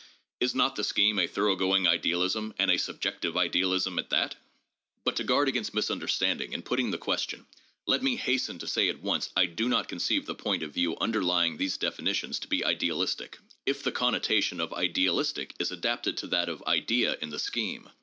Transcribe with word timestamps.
Is 0.39 0.55
not 0.55 0.75
the 0.77 0.83
scheme 0.83 1.19
a 1.19 1.27
thoroughgoing 1.27 1.85
idealism, 1.85 2.55
and 2.57 2.71
a 2.71 2.79
subjective 2.79 3.37
ideal 3.37 3.71
ism 3.73 3.99
at 3.99 4.09
that? 4.09 4.35
But 5.03 5.15
to 5.17 5.23
guard 5.23 5.47
against 5.47 5.75
misunderstanding 5.75 6.53
in 6.53 6.63
putting 6.63 6.89
the 6.89 6.97
question, 6.97 7.45
let 7.85 8.01
me 8.01 8.15
hasten 8.15 8.57
to 8.57 8.67
say 8.67 8.89
at 8.89 9.03
once 9.03 9.27
that 9.27 9.39
I 9.39 9.45
do 9.45 9.69
not 9.69 9.87
conceive 9.89 10.25
the 10.25 10.33
point 10.33 10.63
of 10.63 10.73
view 10.73 10.97
underlying 10.99 11.57
these 11.57 11.77
definitions 11.77 12.39
to 12.39 12.47
be 12.47 12.65
idealistic, 12.65 13.37
if 13.67 13.83
the 13.83 13.91
connota 13.91 14.41
tion 14.41 14.59
of 14.59 14.73
"idealistic" 14.73 15.53
is 15.59 15.69
adapted 15.69 16.17
to 16.17 16.27
that 16.29 16.49
of 16.49 16.63
"idea" 16.63 17.15
in 17.21 17.29
the 17.29 17.37
scheme. 17.37 17.87